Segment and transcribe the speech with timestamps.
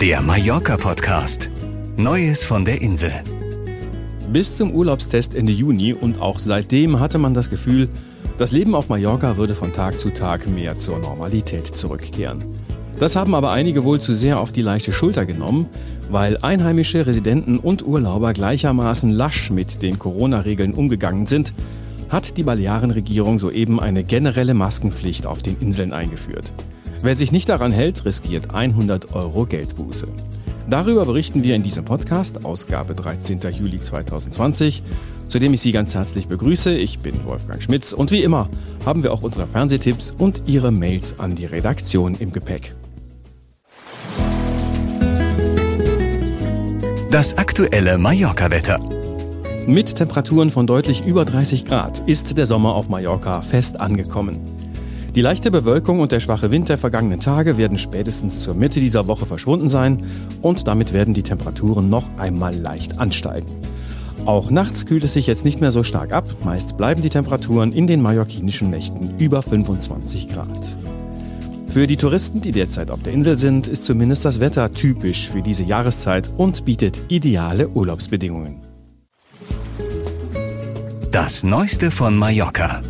[0.00, 1.48] Der Mallorca-Podcast.
[1.96, 3.12] Neues von der Insel.
[4.30, 7.88] Bis zum Urlaubstest Ende Juni und auch seitdem hatte man das Gefühl,
[8.36, 12.44] das Leben auf Mallorca würde von Tag zu Tag mehr zur Normalität zurückkehren.
[12.98, 15.66] Das haben aber einige wohl zu sehr auf die leichte Schulter genommen,
[16.10, 21.54] weil einheimische Residenten und Urlauber gleichermaßen lasch mit den Corona-Regeln umgegangen sind,
[22.10, 26.52] hat die Balearenregierung soeben eine generelle Maskenpflicht auf den Inseln eingeführt.
[27.02, 30.06] Wer sich nicht daran hält, riskiert 100 Euro Geldbuße.
[30.68, 33.40] Darüber berichten wir in diesem Podcast, Ausgabe 13.
[33.52, 34.82] Juli 2020,
[35.28, 36.72] zu dem ich Sie ganz herzlich begrüße.
[36.72, 38.48] Ich bin Wolfgang Schmitz und wie immer
[38.84, 42.74] haben wir auch unsere Fernsehtipps und Ihre Mails an die Redaktion im Gepäck.
[47.10, 48.80] Das aktuelle Mallorca-Wetter.
[49.66, 54.40] Mit Temperaturen von deutlich über 30 Grad ist der Sommer auf Mallorca fest angekommen.
[55.16, 59.06] Die leichte Bewölkung und der schwache Wind der vergangenen Tage werden spätestens zur Mitte dieser
[59.06, 60.04] Woche verschwunden sein
[60.42, 63.48] und damit werden die Temperaturen noch einmal leicht ansteigen.
[64.26, 67.72] Auch nachts kühlt es sich jetzt nicht mehr so stark ab, meist bleiben die Temperaturen
[67.72, 70.76] in den mallorquinischen Nächten über 25 Grad.
[71.66, 75.40] Für die Touristen, die derzeit auf der Insel sind, ist zumindest das Wetter typisch für
[75.40, 78.60] diese Jahreszeit und bietet ideale Urlaubsbedingungen.
[81.10, 82.82] Das Neueste von Mallorca.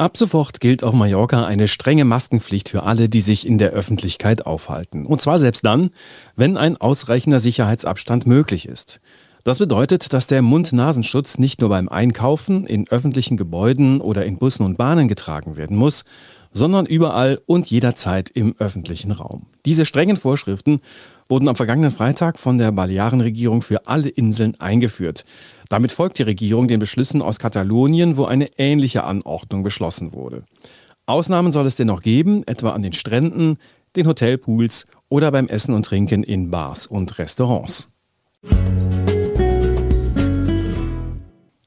[0.00, 4.46] Ab sofort gilt auf Mallorca eine strenge Maskenpflicht für alle, die sich in der Öffentlichkeit
[4.46, 5.04] aufhalten.
[5.04, 5.90] Und zwar selbst dann,
[6.36, 9.02] wenn ein ausreichender Sicherheitsabstand möglich ist.
[9.44, 14.64] Das bedeutet, dass der Mund-Nasenschutz nicht nur beim Einkaufen, in öffentlichen Gebäuden oder in Bussen
[14.64, 16.06] und Bahnen getragen werden muss,
[16.50, 19.48] sondern überall und jederzeit im öffentlichen Raum.
[19.66, 20.80] Diese strengen Vorschriften
[21.30, 25.24] wurden am vergangenen Freitag von der Balearenregierung für alle Inseln eingeführt.
[25.68, 30.44] Damit folgt die Regierung den Beschlüssen aus Katalonien, wo eine ähnliche Anordnung beschlossen wurde.
[31.06, 33.58] Ausnahmen soll es dennoch geben, etwa an den Stränden,
[33.96, 37.90] den Hotelpools oder beim Essen und Trinken in Bars und Restaurants.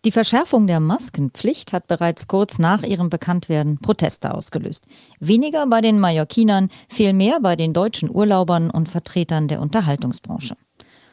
[0.05, 4.85] Die Verschärfung der Maskenpflicht hat bereits kurz nach ihrem Bekanntwerden Proteste ausgelöst.
[5.21, 10.57] Weniger bei den Mallorquinern, viel mehr bei den deutschen Urlaubern und Vertretern der Unterhaltungsbranche.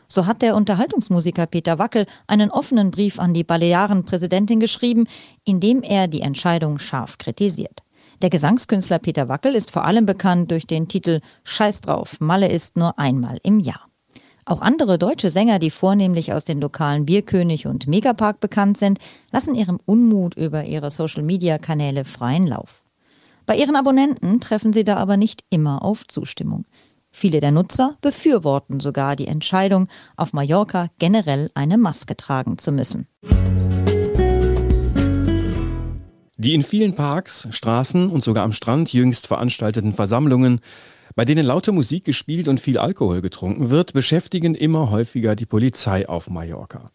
[0.09, 5.07] So hat der Unterhaltungsmusiker Peter Wackel einen offenen Brief an die Balearenpräsidentin geschrieben,
[5.45, 7.85] in dem er die Entscheidung scharf kritisiert.
[8.23, 12.77] Der Gesangskünstler Peter Wackel ist vor allem bekannt durch den Titel Scheiß drauf, Malle ist
[12.77, 13.90] nur einmal im Jahr.
[14.51, 18.99] Auch andere deutsche Sänger, die vornehmlich aus den lokalen Bierkönig und Megapark bekannt sind,
[19.31, 22.85] lassen ihrem Unmut über ihre Social-Media-Kanäle freien Lauf.
[23.47, 26.65] Bei ihren Abonnenten treffen sie da aber nicht immer auf Zustimmung.
[27.13, 33.07] Viele der Nutzer befürworten sogar die Entscheidung, auf Mallorca generell eine Maske tragen zu müssen.
[36.39, 40.61] Die in vielen Parks, Straßen und sogar am Strand jüngst veranstalteten Versammlungen,
[41.15, 46.09] bei denen laute Musik gespielt und viel Alkohol getrunken wird, beschäftigen immer häufiger die Polizei
[46.09, 46.87] auf Mallorca.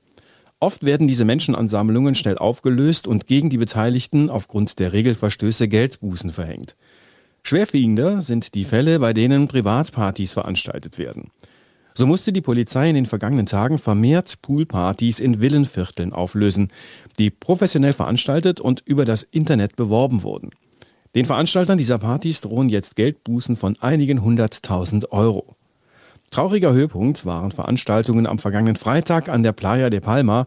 [0.60, 6.76] Oft werden diese Menschenansammlungen schnell aufgelöst und gegen die Beteiligten aufgrund der Regelverstöße Geldbußen verhängt.
[7.44, 11.30] Schwerwiegender sind die Fälle, bei denen Privatpartys veranstaltet werden.
[11.94, 16.70] So musste die Polizei in den vergangenen Tagen vermehrt Poolpartys in Villenvierteln auflösen,
[17.20, 20.50] die professionell veranstaltet und über das Internet beworben wurden.
[21.16, 25.56] Den Veranstaltern dieser Partys drohen jetzt Geldbußen von einigen hunderttausend Euro.
[26.30, 30.46] Trauriger Höhepunkt waren Veranstaltungen am vergangenen Freitag an der Playa de Palma.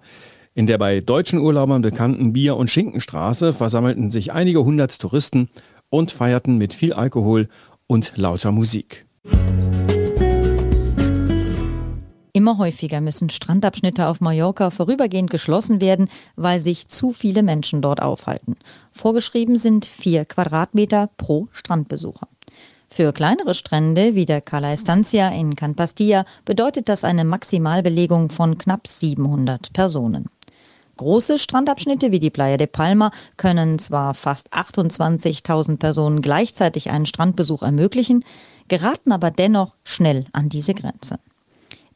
[0.55, 5.49] In der bei deutschen Urlaubern bekannten Bier- und Schinkenstraße versammelten sich einige hundert Touristen
[5.89, 7.49] und feierten mit viel Alkohol
[7.87, 9.07] und lauter Musik.
[12.39, 18.01] Immer häufiger müssen Strandabschnitte auf Mallorca vorübergehend geschlossen werden, weil sich zu viele Menschen dort
[18.01, 18.55] aufhalten.
[18.93, 22.29] Vorgeschrieben sind vier Quadratmeter pro Strandbesucher.
[22.89, 28.57] Für kleinere Strände wie der Cala Estancia in Can Pastilla bedeutet das eine Maximalbelegung von
[28.57, 30.27] knapp 700 Personen.
[30.97, 37.65] Große Strandabschnitte wie die Playa de Palma können zwar fast 28.000 Personen gleichzeitig einen Strandbesuch
[37.65, 38.25] ermöglichen,
[38.69, 41.19] geraten aber dennoch schnell an diese Grenze.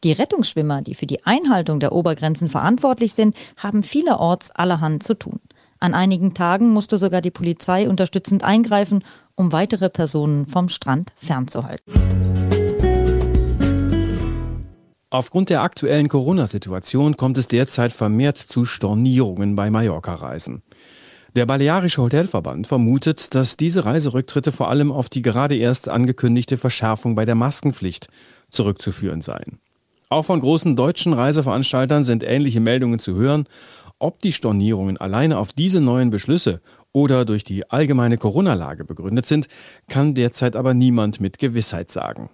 [0.05, 5.39] Die Rettungsschwimmer, die für die Einhaltung der Obergrenzen verantwortlich sind, haben vielerorts allerhand zu tun.
[5.79, 9.05] An einigen Tagen musste sogar die Polizei unterstützend eingreifen,
[9.37, 11.93] um weitere Personen vom Strand fernzuhalten.
[15.11, 20.63] Aufgrund der aktuellen Corona-Situation kommt es derzeit vermehrt zu Stornierungen bei Mallorca-Reisen.
[21.37, 27.15] Der Balearische Hotelverband vermutet, dass diese Reiserücktritte vor allem auf die gerade erst angekündigte Verschärfung
[27.15, 28.09] bei der Maskenpflicht
[28.51, 29.62] zurückzuführen seien.
[30.13, 33.49] Auch von großen deutschen Reiseveranstaltern sind ähnliche Meldungen zu hören.
[33.99, 36.61] Ob die Stornierungen alleine auf diese neuen Beschlüsse
[36.93, 39.49] oder durch die allgemeine Corona-Lage begründet sind,
[39.89, 42.29] kann derzeit aber niemand mit Gewissheit sagen.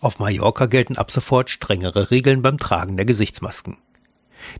[0.00, 3.76] Auf Mallorca gelten ab sofort strengere Regeln beim Tragen der Gesichtsmasken.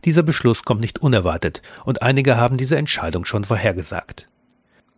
[0.05, 4.29] Dieser Beschluss kommt nicht unerwartet und einige haben diese Entscheidung schon vorhergesagt.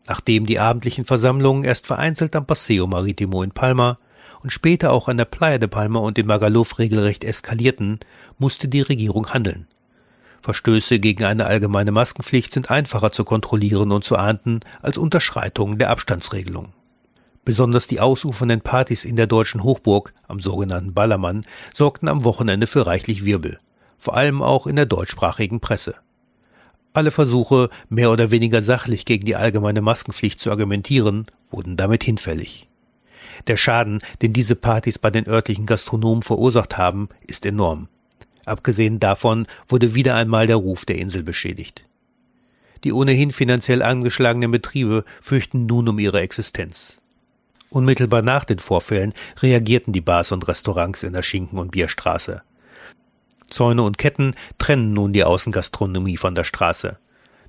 [0.07, 3.97] Nachdem die abendlichen Versammlungen erst vereinzelt am Paseo Maritimo in Palma
[4.41, 7.99] und später auch an der Playa de Palma und in Magaluf regelrecht eskalierten,
[8.37, 9.67] musste die Regierung handeln.
[10.41, 15.89] Verstöße gegen eine allgemeine Maskenpflicht sind einfacher zu kontrollieren und zu ahnden als Unterschreitungen der
[15.89, 16.73] Abstandsregelung.
[17.43, 22.85] Besonders die ausufernden Partys in der deutschen Hochburg, am sogenannten Ballermann, sorgten am Wochenende für
[22.85, 23.59] reichlich Wirbel,
[23.97, 25.95] vor allem auch in der deutschsprachigen Presse.
[26.93, 32.69] Alle Versuche, mehr oder weniger sachlich gegen die allgemeine Maskenpflicht zu argumentieren, wurden damit hinfällig.
[33.47, 37.87] Der Schaden, den diese Partys bei den örtlichen Gastronomen verursacht haben, ist enorm.
[38.45, 41.83] Abgesehen davon wurde wieder einmal der Ruf der Insel beschädigt.
[42.83, 46.99] Die ohnehin finanziell angeschlagenen Betriebe fürchten nun um ihre Existenz.
[47.69, 52.43] Unmittelbar nach den Vorfällen reagierten die Bars und Restaurants in der Schinken- und Bierstraße.
[53.49, 56.99] Zäune und Ketten trennen nun die Außengastronomie von der Straße.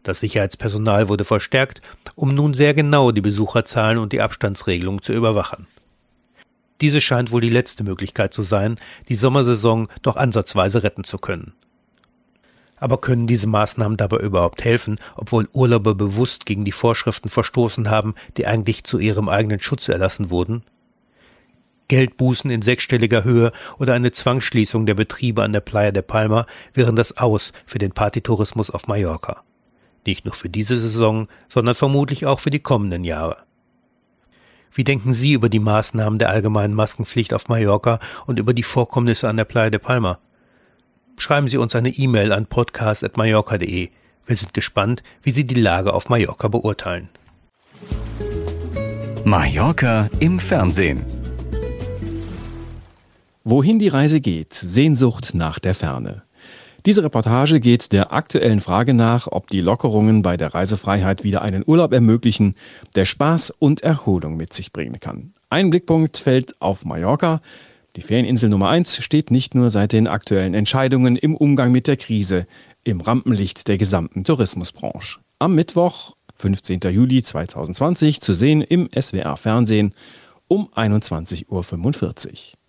[0.07, 1.81] Das Sicherheitspersonal wurde verstärkt,
[2.15, 5.67] um nun sehr genau die Besucherzahlen und die Abstandsregelung zu überwachen.
[6.81, 8.77] Diese scheint wohl die letzte Möglichkeit zu sein,
[9.09, 11.55] die Sommersaison doch ansatzweise retten zu können.
[12.77, 18.15] Aber können diese Maßnahmen dabei überhaupt helfen, obwohl Urlauber bewusst gegen die Vorschriften verstoßen haben,
[18.37, 20.63] die eigentlich zu ihrem eigenen Schutz erlassen wurden?
[21.89, 23.51] Geldbußen in sechsstelliger Höhe
[23.81, 27.91] oder eine Zwangsschließung der Betriebe an der Playa de Palma wären das Aus für den
[27.91, 29.43] Partytourismus auf Mallorca.
[30.07, 33.39] Nicht nur für diese Saison, sondern vermutlich auch für die kommenden Jahre.
[34.73, 39.29] Wie denken Sie über die Maßnahmen der allgemeinen Maskenpflicht auf Mallorca und über die Vorkommnisse
[39.29, 40.19] an der Playa de Palma?
[41.17, 43.89] Schreiben Sie uns eine E-Mail an podcast.mallorca.de.
[44.27, 47.09] Wir sind gespannt, wie Sie die Lage auf Mallorca beurteilen.
[49.25, 51.05] Mallorca im Fernsehen.
[53.45, 56.26] Wohin die Reise geht, Sehnsucht nach der Ferne.
[56.87, 61.65] Diese Reportage geht der aktuellen Frage nach, ob die Lockerungen bei der Reisefreiheit wieder einen
[61.67, 62.55] Urlaub ermöglichen,
[62.95, 65.35] der Spaß und Erholung mit sich bringen kann.
[65.51, 67.41] Ein Blickpunkt fällt auf Mallorca.
[67.97, 71.97] Die Ferieninsel Nummer eins steht nicht nur seit den aktuellen Entscheidungen im Umgang mit der
[71.97, 72.45] Krise
[72.85, 75.19] im Rampenlicht der gesamten Tourismusbranche.
[75.41, 76.79] Am Mittwoch, 15.
[76.93, 79.93] Juli 2020, zu sehen im SWR Fernsehen
[80.47, 82.66] um 21.45 Uhr.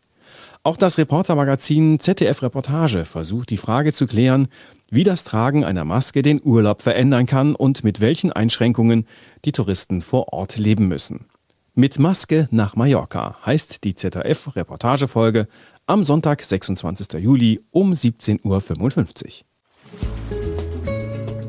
[0.63, 4.48] Auch das Reportermagazin ZDF Reportage versucht die Frage zu klären,
[4.89, 9.06] wie das Tragen einer Maske den Urlaub verändern kann und mit welchen Einschränkungen
[9.45, 11.25] die Touristen vor Ort leben müssen.
[11.74, 15.48] Mit Maske nach Mallorca heißt die ZDF-Reportagefolge
[15.86, 17.13] am Sonntag, 26.
[17.13, 19.48] Juli um 17.55 Uhr.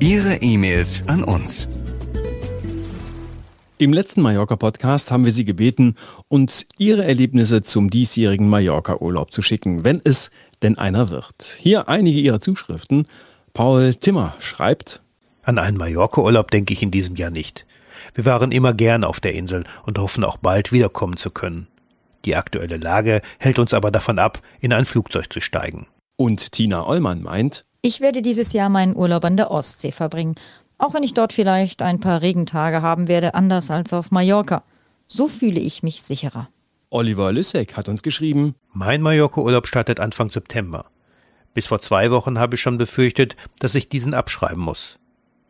[0.00, 1.68] Ihre E-Mails an uns.
[3.80, 5.94] Im letzten Mallorca-Podcast haben wir Sie gebeten,
[6.26, 10.32] uns Ihre Erlebnisse zum diesjährigen Mallorca-Urlaub zu schicken, wenn es
[10.62, 11.56] denn einer wird.
[11.60, 13.06] Hier einige Ihrer Zuschriften.
[13.54, 15.00] Paul Timmer schreibt,
[15.44, 17.66] An einen Mallorca-Urlaub denke ich in diesem Jahr nicht.
[18.14, 21.68] Wir waren immer gern auf der Insel und hoffen auch bald wiederkommen zu können.
[22.24, 25.86] Die aktuelle Lage hält uns aber davon ab, in ein Flugzeug zu steigen.
[26.16, 30.34] Und Tina Ollmann meint, Ich werde dieses Jahr meinen Urlaub an der Ostsee verbringen.
[30.78, 34.62] Auch wenn ich dort vielleicht ein paar Regentage haben werde, anders als auf Mallorca.
[35.08, 36.48] So fühle ich mich sicherer.
[36.90, 40.86] Oliver Lüssek hat uns geschrieben, Mein Mallorca-Urlaub startet Anfang September.
[41.52, 44.98] Bis vor zwei Wochen habe ich schon befürchtet, dass ich diesen abschreiben muss.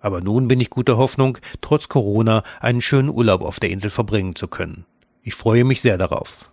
[0.01, 4.35] Aber nun bin ich guter Hoffnung, trotz Corona einen schönen Urlaub auf der Insel verbringen
[4.35, 4.87] zu können.
[5.23, 6.51] Ich freue mich sehr darauf.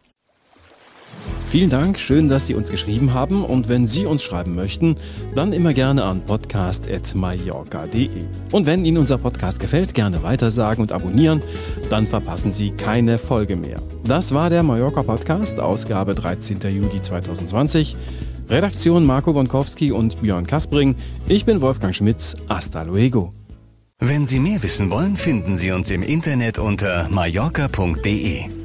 [1.56, 4.98] Vielen Dank, schön, dass Sie uns geschrieben haben und wenn Sie uns schreiben möchten,
[5.36, 8.10] dann immer gerne an podcast.mallorca.de.
[8.52, 11.42] Und wenn Ihnen unser Podcast gefällt, gerne weitersagen und abonnieren,
[11.90, 13.78] dann verpassen Sie keine Folge mehr.
[14.04, 16.60] Das war der Mallorca Podcast, Ausgabe 13.
[16.60, 17.96] Juli 2020.
[18.50, 20.98] Redaktion Marco Bonkowski und Björn Kaspring.
[21.30, 22.36] Ich bin Wolfgang Schmitz.
[22.50, 23.30] Hasta luego.
[24.00, 28.65] Wenn Sie mehr wissen wollen, finden Sie uns im Internet unter mallorca.de.